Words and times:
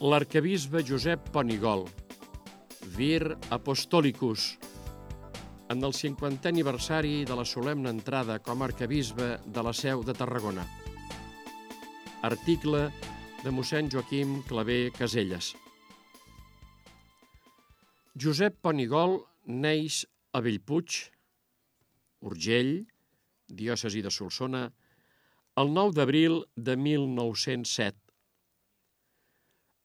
l'arcabisbe 0.00 0.84
Josep 0.86 1.30
Ponigol, 1.32 1.88
Vir 2.94 3.34
Apostolicus, 3.50 4.56
en 5.68 5.82
el 5.82 5.92
50è 5.92 6.46
aniversari 6.46 7.24
de 7.26 7.34
la 7.34 7.44
solemne 7.44 7.90
entrada 7.90 8.38
com 8.38 8.62
a 8.62 8.68
arcabisbe 8.70 9.40
de 9.44 9.62
la 9.62 9.72
Seu 9.74 10.04
de 10.06 10.14
Tarragona. 10.14 10.62
Article 12.22 12.84
de 13.42 13.50
mossèn 13.50 13.90
Joaquim 13.90 14.38
Clavé 14.46 14.92
Caselles. 14.94 15.50
Josep 18.14 18.62
Ponigol 18.62 19.18
neix 19.46 20.04
a 20.32 20.40
Bellpuig, 20.40 20.94
Urgell, 22.22 22.84
diòcesi 23.50 24.02
de 24.02 24.14
Solsona, 24.14 24.68
el 25.58 25.74
9 25.74 25.98
d'abril 25.98 26.44
de 26.54 26.78
1907. 26.78 28.07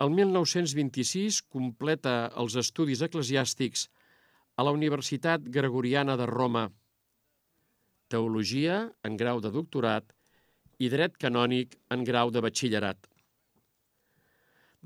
El 0.03 0.09
1926 0.11 1.41
completa 1.53 2.13
els 2.41 2.57
estudis 2.59 3.03
eclesiàstics 3.05 3.85
a 4.59 4.65
la 4.67 4.73
Universitat 4.75 5.45
Gregoriana 5.57 6.17
de 6.19 6.25
Roma, 6.27 6.63
Teologia 8.11 8.75
en 9.07 9.15
grau 9.17 9.39
de 9.41 9.49
doctorat 9.53 10.11
i 10.83 10.89
Dret 10.91 11.15
canònic 11.23 11.77
en 11.95 12.03
grau 12.09 12.33
de 12.35 12.41
batxillerat. 12.45 13.07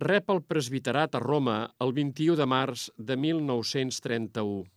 Rep 0.05 0.29
el 0.29 0.43
presbiterat 0.51 1.17
a 1.17 1.21
Roma 1.23 1.57
el 1.83 1.95
21 1.97 2.37
de 2.37 2.45
març 2.53 2.85
de 3.09 3.17
1931. 3.17 4.67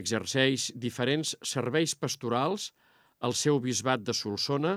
Exerceix 0.00 0.70
diferents 0.86 1.34
serveis 1.54 1.96
pastorals 1.98 2.70
al 3.18 3.34
seu 3.34 3.58
bisbat 3.66 4.06
de 4.06 4.14
Solsona, 4.14 4.76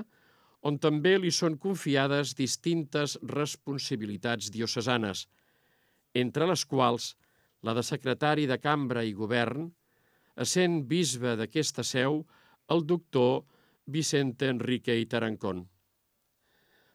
on 0.62 0.76
també 0.78 1.16
li 1.18 1.30
són 1.32 1.56
confiades 1.58 2.34
distintes 2.36 3.16
responsabilitats 3.22 4.50
diocesanes, 4.52 5.26
entre 6.14 6.46
les 6.50 6.64
quals 6.68 7.14
la 7.62 7.74
de 7.76 7.84
secretari 7.84 8.46
de 8.48 8.58
cambra 8.60 9.04
i 9.04 9.12
govern, 9.16 9.68
essent 10.36 10.82
bisbe 10.88 11.34
d'aquesta 11.36 11.84
seu 11.84 12.22
el 12.72 12.86
doctor 12.86 13.42
Vicente 13.86 14.48
Enrique 14.48 14.94
i 14.96 15.06
Tarancón. 15.06 15.66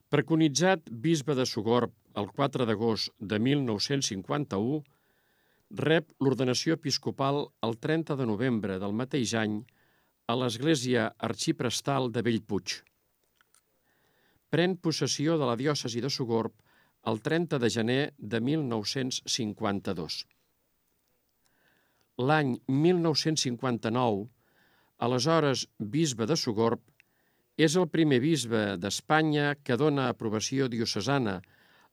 Preconitzat 0.09 0.89
bisbe 0.89 1.35
de 1.35 1.45
Sogorb 1.45 1.94
el 2.16 2.29
4 2.31 2.66
d'agost 2.69 3.11
de 3.19 3.39
1951, 3.39 4.81
rep 5.75 6.11
l'ordenació 6.23 6.77
episcopal 6.79 7.41
el 7.67 7.77
30 7.81 8.16
de 8.16 8.27
novembre 8.29 8.77
del 8.79 8.94
mateix 8.95 9.33
any 9.41 9.57
a 10.31 10.38
l'església 10.39 11.09
arxiprestal 11.27 12.11
de 12.13 12.23
Bellpuig. 12.25 12.79
Pren 14.55 14.77
possessió 14.79 15.33
de 15.35 15.49
la 15.49 15.57
diòcesi 15.59 15.99
de 15.99 16.07
Sogorb 16.07 16.53
el 17.11 17.17
30 17.23 17.57
de 17.59 17.69
gener 17.73 18.03
de 18.33 18.39
1952. 18.39 20.21
L'any 22.29 22.53
1959, 22.85 24.23
aleshores 25.09 25.65
bisbe 25.97 26.29
de 26.31 26.39
Sogorb, 26.39 26.79
és 27.67 27.75
el 27.75 27.89
primer 27.97 28.21
bisbe 28.23 28.63
d'Espanya 28.79 29.51
que 29.59 29.75
dona 29.83 30.07
aprovació 30.15 30.71
diocesana 30.71 31.35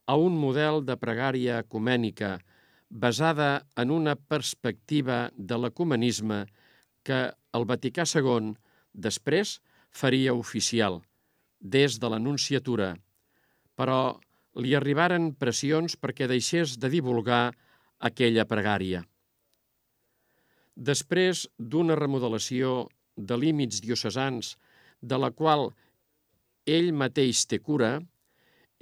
a 0.06 0.20
un 0.30 0.38
model 0.46 0.84
de 0.86 1.00
pregària 1.02 1.58
ecumènica 1.66 2.36
basada 2.88 3.52
en 3.74 3.90
una 3.90 4.14
perspectiva 4.14 5.22
de 5.36 5.58
l'ecumenisme 5.58 6.44
que 7.02 7.24
el 7.58 7.72
Vaticà 7.74 8.06
II 8.06 8.54
després 8.94 9.58
faria 9.90 10.34
oficial, 10.46 11.02
des 11.62 11.98
de 12.02 12.10
l'anunciatura, 12.10 12.92
però 13.78 14.18
li 14.58 14.74
arribaren 14.76 15.32
pressions 15.38 15.96
perquè 15.96 16.28
deixés 16.28 16.76
de 16.76 16.90
divulgar 16.92 17.54
aquella 17.98 18.44
pregària. 18.44 19.04
Després 20.76 21.46
d'una 21.58 21.96
remodelació 21.96 22.88
de 23.16 23.36
límits 23.36 23.80
diocesans 23.84 24.56
de 25.00 25.18
la 25.18 25.30
qual 25.30 25.70
ell 26.66 26.92
mateix 26.92 27.46
té 27.46 27.58
cura, 27.58 28.00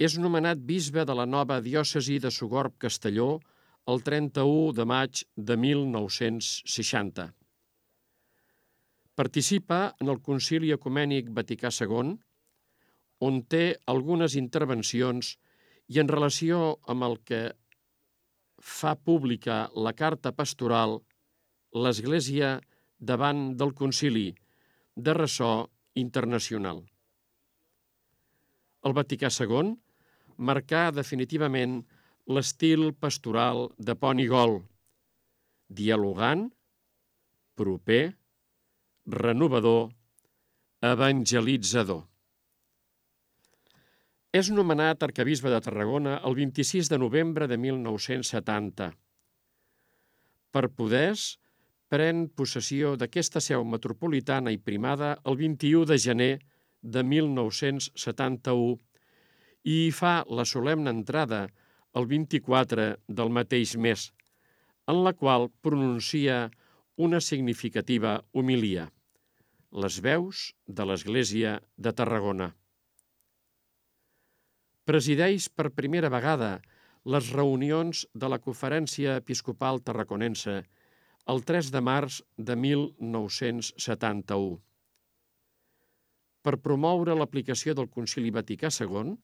és 0.01 0.17
nomenat 0.17 0.61
bisbe 0.65 1.05
de 1.05 1.13
la 1.13 1.27
nova 1.29 1.59
diòcesi 1.61 2.17
de 2.19 2.31
Sogorb 2.33 2.77
Castelló 2.81 3.39
el 3.91 4.01
31 4.01 4.73
de 4.77 4.85
maig 4.85 5.23
de 5.35 5.57
1960. 5.57 7.27
Participa 9.15 9.93
en 10.01 10.09
el 10.09 10.21
Concili 10.25 10.71
Ecumènic 10.73 11.29
Vaticà 11.29 11.69
II, 11.69 12.15
on 13.21 13.41
té 13.45 13.63
algunes 13.93 14.35
intervencions 14.39 15.35
i 15.93 15.99
en 16.01 16.09
relació 16.09 16.77
amb 16.91 17.05
el 17.07 17.17
que 17.27 17.41
fa 18.61 18.95
pública 18.95 19.63
la 19.87 19.93
carta 19.97 20.31
pastoral 20.37 20.99
l'Església 21.73 22.57
davant 23.11 23.51
del 23.57 23.73
concili 23.73 24.29
de 24.95 25.13
ressò 25.17 25.53
internacional. 26.01 26.81
El 28.85 28.93
Vaticà 28.97 29.29
II 29.29 29.73
marcà 30.49 30.89
definitivament 30.93 31.81
l'estil 32.35 32.91
pastoral 32.93 33.67
de 33.77 33.95
Pont 33.97 34.21
i 34.21 34.27
Gol, 34.29 34.59
dialogant, 35.69 36.47
proper, 37.57 38.03
renovador, 39.05 39.91
evangelitzador. 40.81 42.10
És 44.31 44.47
nomenat 44.47 45.01
arcabisbe 45.03 45.49
de 45.51 45.57
Tarragona 45.59 46.13
el 46.27 46.37
26 46.37 46.87
de 46.87 46.97
novembre 47.01 47.47
de 47.51 47.57
1970. 47.59 48.85
Per 50.55 50.69
poders, 50.71 51.23
pren 51.91 52.29
possessió 52.39 52.93
d'aquesta 52.95 53.41
seu 53.43 53.65
metropolitana 53.67 54.53
i 54.55 54.59
primada 54.69 55.17
el 55.27 55.35
21 55.41 55.89
de 55.89 55.97
gener 55.99 56.29
de 56.95 57.03
1971 57.03 58.79
i 59.67 59.75
hi 59.81 59.91
fa 59.91 60.13
la 60.39 60.47
solemne 60.47 60.95
entrada 60.95 61.41
el 61.99 62.07
24 62.07 62.87
del 63.19 63.35
mateix 63.35 63.75
mes, 63.75 64.07
en 64.87 65.03
la 65.03 65.11
qual 65.11 65.49
pronuncia 65.59 66.47
una 66.95 67.19
significativa 67.19 68.15
homilia, 68.31 68.87
les 69.83 69.99
veus 69.99 70.47
de 70.67 70.87
l'Església 70.87 71.59
de 71.75 71.91
Tarragona. 71.91 72.53
Presideix 74.91 75.45
per 75.55 75.71
primera 75.71 76.09
vegada 76.11 76.57
les 77.13 77.29
reunions 77.31 78.01
de 78.23 78.27
la 78.31 78.41
Conferència 78.43 79.13
Episcopal 79.21 79.79
Tarraconense 79.87 80.55
el 81.31 81.39
3 81.51 81.69
de 81.71 81.81
març 81.87 82.17
de 82.49 82.57
1971. 82.59 84.57
Per 86.43 86.55
promoure 86.67 87.15
l'aplicació 87.15 87.77
del 87.79 87.87
Concili 87.95 88.35
Vaticà 88.35 88.73
II, 88.81 89.15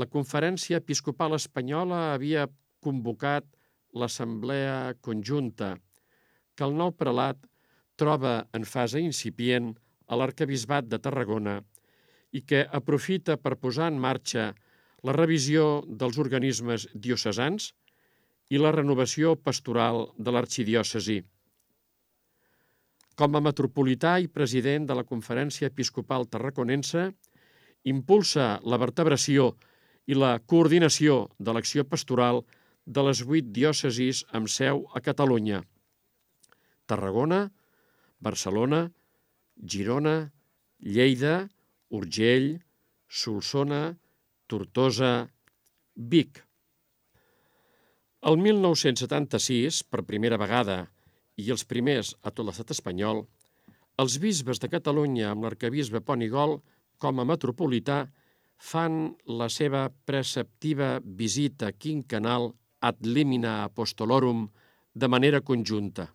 la 0.00 0.08
Conferència 0.16 0.80
Episcopal 0.80 1.36
Espanyola 1.42 2.00
havia 2.16 2.48
convocat 2.80 3.52
l'Assemblea 3.92 4.94
Conjunta, 5.04 5.74
que 6.56 6.64
el 6.64 6.72
nou 6.80 6.96
prelat 6.96 7.44
troba 8.00 8.38
en 8.56 8.64
fase 8.64 9.04
incipient 9.04 9.74
a 10.08 10.16
l'Arcabisbat 10.16 10.88
de 10.88 11.04
Tarragona 11.04 11.60
i 12.32 12.48
que 12.48 12.64
aprofita 12.80 13.36
per 13.36 13.60
posar 13.60 13.92
en 13.92 14.00
marxa 14.00 14.54
la 15.06 15.14
revisió 15.14 15.84
dels 15.86 16.18
organismes 16.18 16.88
diocesans 16.94 17.70
i 18.50 18.58
la 18.58 18.72
renovació 18.74 19.34
pastoral 19.38 20.06
de 20.18 20.34
l'arxidiòcesi. 20.34 21.20
Com 23.16 23.36
a 23.36 23.42
metropolità 23.42 24.16
i 24.20 24.28
president 24.28 24.86
de 24.88 24.96
la 24.98 25.06
Conferència 25.08 25.70
Episcopal 25.70 26.26
Tarraconense, 26.32 27.06
impulsa 27.92 28.48
la 28.66 28.78
vertebració 28.82 29.52
i 30.06 30.18
la 30.18 30.36
coordinació 30.52 31.26
de 31.38 31.54
l'acció 31.54 31.86
pastoral 31.88 32.42
de 32.86 33.02
les 33.06 33.22
vuit 33.26 33.46
diòcesis 33.58 34.22
amb 34.38 34.50
seu 34.52 34.84
a 34.94 35.02
Catalunya. 35.02 35.62
Tarragona, 36.86 37.40
Barcelona, 38.22 38.82
Girona, 39.56 40.16
Lleida, 40.78 41.48
Urgell, 41.90 42.50
Solsona, 43.08 43.96
Tortosa, 44.46 45.26
Vic. 45.96 46.42
El 48.26 48.38
1976, 48.42 49.82
per 49.90 50.06
primera 50.06 50.38
vegada, 50.38 50.78
i 51.36 51.50
els 51.54 51.66
primers 51.68 52.14
a 52.22 52.30
tot 52.30 52.46
l'estat 52.46 52.70
espanyol, 52.74 53.24
els 54.02 54.18
bisbes 54.22 54.60
de 54.62 54.70
Catalunya 54.72 55.30
amb 55.32 55.46
l'arcabisbe 55.46 56.02
Ponigol 56.04 56.58
com 57.02 57.20
a 57.20 57.26
metropolità 57.28 57.98
fan 58.70 59.14
la 59.26 59.48
seva 59.52 59.88
preceptiva 60.08 61.00
visita 61.04 61.72
quinquenal 61.72 62.50
ad 62.88 63.02
limina 63.04 63.64
apostolorum 63.64 64.46
de 64.94 65.08
manera 65.08 65.40
conjunta. 65.40 66.06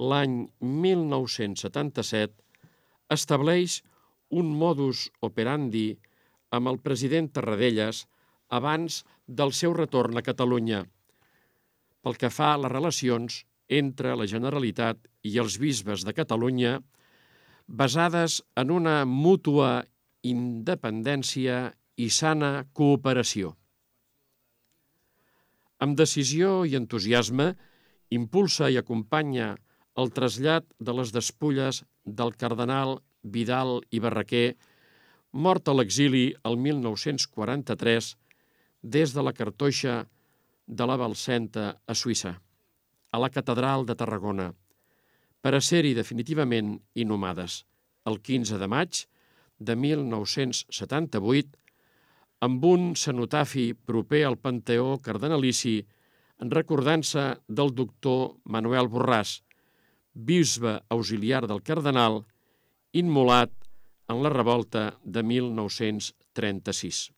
L'any 0.00 0.48
1977 0.60 2.34
estableix 3.12 3.80
un 4.30 4.54
modus 4.56 5.08
operandi 5.26 5.98
amb 6.50 6.70
el 6.70 6.80
president 6.82 7.30
Tarradellas 7.34 8.06
abans 8.50 9.04
del 9.26 9.54
seu 9.54 9.74
retorn 9.76 10.18
a 10.18 10.24
Catalunya, 10.26 10.84
pel 12.02 12.16
que 12.18 12.30
fa 12.34 12.54
a 12.54 12.60
les 12.62 12.72
relacions 12.72 13.44
entre 13.70 14.16
la 14.18 14.26
Generalitat 14.26 14.98
i 15.22 15.36
els 15.38 15.58
bisbes 15.62 16.02
de 16.06 16.14
Catalunya, 16.16 16.80
basades 17.66 18.40
en 18.58 18.72
una 18.74 19.04
mútua 19.06 19.84
independència 20.26 21.70
i 21.96 22.08
sana 22.10 22.66
cooperació. 22.74 23.54
Amb 25.80 25.96
decisió 25.96 26.64
i 26.66 26.74
entusiasme, 26.76 27.54
impulsa 28.10 28.68
i 28.68 28.76
acompanya 28.80 29.54
el 30.00 30.10
trasllat 30.16 30.66
de 30.78 30.96
les 30.98 31.12
despulles 31.14 31.84
del 32.04 32.34
cardenal 32.36 32.98
Vidal 33.22 33.80
i 33.94 34.00
Barraquer, 34.02 34.56
mort 35.32 35.68
a 35.68 35.74
l'exili 35.74 36.34
el 36.44 36.56
1943 36.58 38.14
des 38.82 39.12
de 39.14 39.22
la 39.22 39.32
cartoixa 39.32 40.06
de 40.66 40.86
la 40.86 40.96
Balcenta 40.96 41.66
a 41.86 41.94
Suïssa, 41.94 42.34
a 43.10 43.18
la 43.18 43.30
catedral 43.30 43.86
de 43.86 43.94
Tarragona, 43.94 44.50
per 45.40 45.54
a 45.54 45.60
ser-hi 45.60 45.94
definitivament 45.94 46.78
inhumades 46.94 47.64
el 48.06 48.20
15 48.20 48.58
de 48.58 48.68
maig 48.68 49.04
de 49.58 49.76
1978 49.76 51.56
amb 52.40 52.64
un 52.64 52.94
cenotafi 52.96 53.74
proper 53.74 54.24
al 54.24 54.38
Panteó 54.40 54.98
Cardenalici 55.04 55.80
en 56.40 56.50
recordança 56.50 57.36
del 57.48 57.74
doctor 57.76 58.36
Manuel 58.44 58.88
Borràs, 58.88 59.42
bisbe 60.14 60.78
auxiliar 60.88 61.44
del 61.46 61.60
cardenal, 61.62 62.24
immolat 62.96 63.52
en 64.10 64.22
la 64.24 64.30
revolta 64.32 64.98
de 65.04 65.22
1936. 65.22 67.10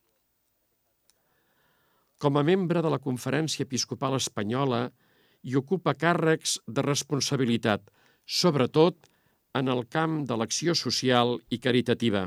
Com 2.20 2.36
a 2.36 2.44
membre 2.44 2.82
de 2.84 2.90
la 2.92 3.00
Conferència 3.02 3.64
Episcopal 3.64 4.18
Espanyola, 4.18 4.82
hi 5.42 5.56
ocupa 5.58 5.96
càrrecs 5.98 6.58
de 6.68 6.84
responsabilitat, 6.84 7.88
sobretot 8.26 9.08
en 9.58 9.72
el 9.72 9.82
camp 9.88 10.20
de 10.28 10.36
l'acció 10.38 10.76
social 10.78 11.38
i 11.50 11.58
caritativa. 11.64 12.26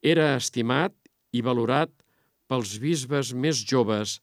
Era 0.00 0.30
estimat 0.38 0.94
i 1.32 1.42
valorat 1.42 1.92
pels 2.48 2.78
bisbes 2.78 3.34
més 3.34 3.60
joves 3.74 4.20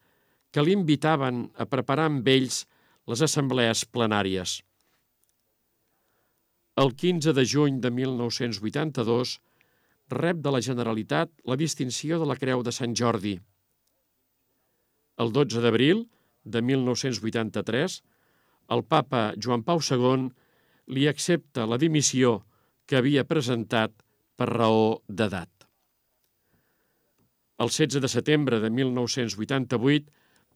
que 0.51 0.63
l'invitaven 0.63 1.45
a 1.59 1.68
preparar 1.68 2.07
amb 2.09 2.27
ells 2.27 2.63
les 3.12 3.23
assemblees 3.27 3.83
plenàries. 3.85 4.62
El 6.79 6.94
15 6.95 7.33
de 7.35 7.44
juny 7.44 7.81
de 7.83 7.89
1982 7.91 9.41
rep 10.07 10.38
de 10.39 10.51
la 10.56 10.62
Generalitat 10.63 11.31
la 11.44 11.57
distinció 11.59 12.19
de 12.19 12.27
la 12.29 12.38
Creu 12.39 12.63
de 12.63 12.71
Sant 12.71 12.94
Jordi. 12.95 13.33
El 15.19 15.33
12 15.35 15.59
d'abril 15.59 16.06
de 16.45 16.62
1983, 16.62 17.97
el 18.71 18.83
papa 18.88 19.33
Joan 19.35 19.65
Pau 19.68 19.83
II 19.83 20.29
li 20.95 21.09
accepta 21.12 21.68
la 21.68 21.77
dimissió 21.77 22.45
que 22.88 23.01
havia 23.01 23.27
presentat 23.27 23.91
per 24.39 24.47
raó 24.53 25.01
d'edat. 25.09 25.51
El 27.59 27.68
16 27.68 28.00
de 28.00 28.07
setembre 28.15 28.62
de 28.63 28.71
1988, 28.71 30.07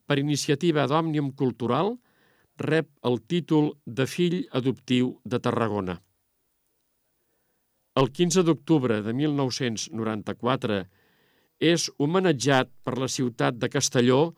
per 0.07 0.19
iniciativa 0.23 0.87
d'Òmnium 0.87 1.33
Cultural, 1.35 1.97
rep 2.57 2.87
el 3.03 3.19
títol 3.27 3.73
de 3.85 4.07
fill 4.07 4.45
adoptiu 4.55 5.17
de 5.25 5.43
Tarragona. 5.43 5.99
El 7.95 8.09
15 8.11 8.43
d'octubre 8.43 8.97
de 9.03 9.13
1994 9.15 10.83
és 11.63 11.91
homenatjat 11.95 12.67
per 12.83 12.99
la 12.99 13.07
ciutat 13.07 13.55
de 13.61 13.69
Castelló, 13.71 14.35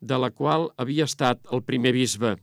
de 0.00 0.16
la 0.18 0.30
qual 0.34 0.74
havia 0.82 1.04
estat 1.06 1.46
el 1.54 1.62
primer 1.62 1.92
bisbe. 1.94 2.34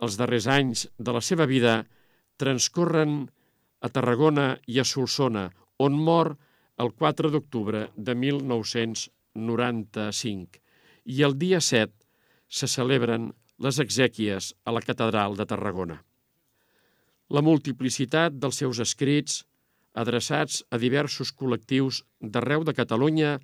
Els 0.00 0.16
darrers 0.16 0.46
anys 0.48 0.88
de 0.96 1.12
la 1.12 1.20
seva 1.20 1.44
vida 1.44 1.84
transcorren 2.40 3.28
a 3.84 3.92
Tarragona 3.92 4.56
i 4.66 4.80
a 4.80 4.88
Solsona, 4.88 5.52
on 5.76 5.92
mor 5.92 6.40
el 6.80 6.96
4 6.96 7.28
d'octubre 7.36 7.92
de 7.96 8.14
1995 8.16 10.60
i 11.04 11.22
el 11.28 11.36
dia 11.36 11.60
7 11.60 11.92
se 12.48 12.66
celebren 12.66 13.36
les 13.60 13.78
exèquies 13.84 14.56
a 14.64 14.72
la 14.72 14.80
Catedral 14.80 15.36
de 15.36 15.44
Tarragona. 15.44 16.09
La 17.30 17.42
multiplicitat 17.46 18.34
dels 18.42 18.58
seus 18.58 18.80
escrits, 18.82 19.44
adreçats 19.94 20.64
a 20.70 20.78
diversos 20.82 21.30
col·lectius 21.30 22.02
d'arreu 22.20 22.64
de 22.66 22.74
Catalunya, 22.74 23.36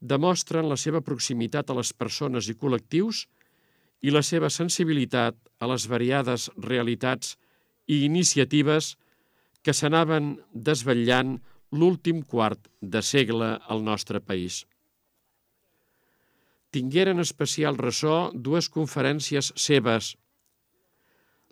demostren 0.00 0.68
la 0.68 0.78
seva 0.80 1.02
proximitat 1.04 1.70
a 1.70 1.76
les 1.76 1.92
persones 1.92 2.48
i 2.48 2.56
col·lectius 2.56 3.26
i 4.04 4.12
la 4.12 4.22
seva 4.24 4.48
sensibilitat 4.52 5.36
a 5.60 5.68
les 5.68 5.84
variades 5.88 6.48
realitats 6.56 7.36
i 7.86 8.04
iniciatives 8.08 8.94
que 9.64 9.74
s'anaven 9.76 10.36
desvetllant 10.52 11.36
l'últim 11.76 12.22
quart 12.22 12.68
de 12.80 13.02
segle 13.02 13.56
al 13.68 13.82
nostre 13.84 14.20
país. 14.20 14.64
Tingueren 16.72 17.20
especial 17.20 17.76
ressò 17.76 18.30
dues 18.32 18.68
conferències 18.72 19.52
seves. 19.56 20.14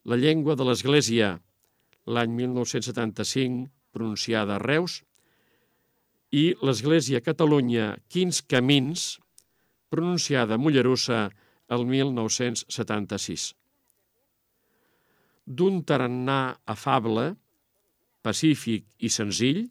La 0.05 0.17
llengua 0.21 0.57
de 0.57 0.67
l'Església, 0.69 1.39
l'any 2.07 2.33
1975, 2.37 3.69
pronunciada 3.95 4.57
a 4.57 4.63
Reus, 4.63 5.03
i 6.35 6.51
l'Església 6.67 7.23
Catalunya, 7.23 7.95
Quins 8.11 8.43
Camins, 8.51 9.05
pronunciada 9.89 10.57
a 10.57 10.61
Mollerussa 10.61 11.29
el 11.75 11.87
1976. 11.87 13.53
D'un 15.47 15.83
tarannà 15.87 16.57
afable, 16.65 17.35
pacífic 18.25 18.89
i 19.05 19.13
senzill, 19.13 19.67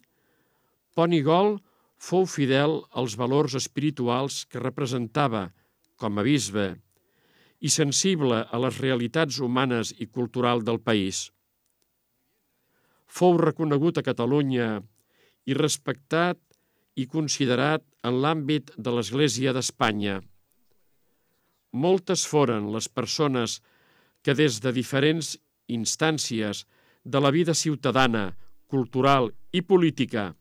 Ponigol 0.94 1.56
fou 1.98 2.26
fidel 2.30 2.76
als 2.94 3.16
valors 3.18 3.56
espirituals 3.58 4.44
que 4.46 4.62
representava 4.62 5.48
com 5.98 6.20
a 6.20 6.24
bisbe 6.26 6.66
i 7.64 7.70
sensible 7.72 8.44
a 8.44 8.60
les 8.62 8.78
realitats 8.82 9.40
humanes 9.42 9.90
i 9.98 10.06
cultural 10.06 10.62
del 10.62 10.78
país. 10.78 11.30
Fou 13.14 13.36
reconegut 13.38 14.00
a 14.00 14.02
Catalunya 14.02 14.80
i 15.46 15.54
respectat 15.54 16.40
i 16.98 17.06
considerat 17.10 17.84
en 18.02 18.18
l'àmbit 18.24 18.72
de 18.74 18.94
l'Església 18.96 19.52
d'Espanya. 19.54 20.16
Moltes 21.84 22.24
foren 22.30 22.72
les 22.74 22.88
persones 22.90 23.60
que 24.26 24.34
des 24.34 24.58
de 24.66 24.74
diferents 24.74 25.34
instàncies 25.78 26.64
de 27.04 27.22
la 27.22 27.30
vida 27.30 27.54
ciutadana, 27.54 28.26
cultural 28.66 29.30
i 29.52 29.62
política 29.62 30.32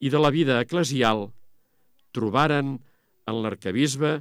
i 0.00 0.12
de 0.12 0.20
la 0.20 0.32
vida 0.34 0.60
eclesial, 0.60 1.30
trobaren 2.12 2.78
en 3.24 3.42
l'arcabisbe 3.44 4.18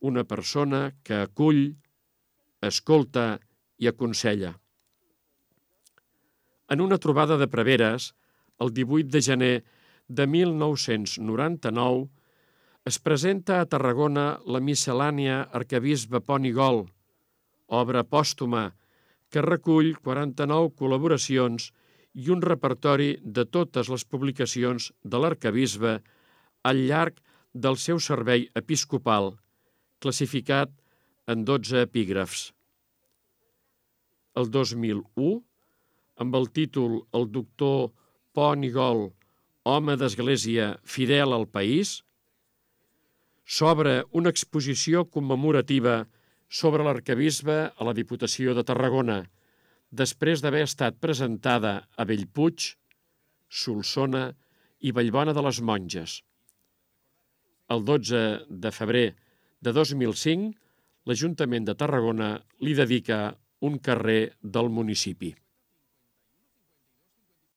una 0.00 0.24
persona 0.24 0.86
que 1.04 1.24
acull, 1.28 1.66
escolta 2.64 3.34
i 3.76 3.92
aconsella. 3.92 4.56
En 6.68 6.80
una 6.80 6.98
trobada 6.98 7.36
de 7.38 7.46
preveres, 7.46 8.14
el 8.58 8.72
18 8.74 9.08
de 9.08 9.22
gener 9.22 9.64
de 10.08 10.26
1999, 10.26 12.08
es 12.86 12.98
presenta 12.98 13.60
a 13.60 13.66
Tarragona 13.66 14.26
la 14.46 14.60
miscel·lània 14.62 15.40
Arcabisbe 15.58 16.20
Pont 16.22 16.44
i 16.46 16.52
Gol, 16.54 16.84
obra 17.66 18.04
pòstuma 18.06 18.68
que 19.30 19.42
recull 19.42 19.96
49 19.98 20.70
col·laboracions 20.78 21.72
i 22.14 22.30
un 22.30 22.42
repertori 22.42 23.16
de 23.22 23.44
totes 23.44 23.90
les 23.92 24.04
publicacions 24.06 24.92
de 25.02 25.18
l'arcabisbe 25.22 25.96
al 26.62 26.84
llarg 26.90 27.18
del 27.52 27.78
seu 27.82 27.98
servei 27.98 28.46
episcopal, 28.54 29.34
classificat 29.98 30.70
en 31.26 31.42
12 31.44 31.82
epígrafs. 31.88 32.52
El 34.36 34.50
2001, 34.54 35.42
amb 36.16 36.36
el 36.36 36.48
títol 36.52 37.00
El 37.16 37.28
doctor 37.32 37.90
Pont 38.36 38.64
i 38.64 38.70
Gol, 38.72 39.06
home 39.66 39.96
d'església 40.00 40.74
fidel 40.84 41.34
al 41.36 41.46
país, 41.48 42.00
s'obre 43.44 44.02
una 44.12 44.32
exposició 44.34 45.04
commemorativa 45.06 46.04
sobre 46.48 46.84
l'arcabisbe 46.86 47.58
a 47.70 47.86
la 47.86 47.94
Diputació 47.94 48.54
de 48.54 48.64
Tarragona, 48.66 49.22
després 49.90 50.42
d'haver 50.42 50.64
estat 50.66 50.98
presentada 51.02 51.78
a 51.96 52.06
Bellpuig, 52.08 52.72
Solsona 53.48 54.28
i 54.80 54.92
Vallbona 54.92 55.34
de 55.34 55.42
les 55.46 55.60
Monges. 55.62 56.20
El 57.70 57.82
12 57.86 58.22
de 58.50 58.70
febrer 58.70 59.08
de 59.62 59.72
2005, 59.72 60.52
l'Ajuntament 61.06 61.66
de 61.66 61.74
Tarragona 61.78 62.30
li 62.62 62.74
dedica 62.74 63.36
un 63.66 63.78
carrer 63.78 64.36
del 64.42 64.70
municipi. 64.70 65.32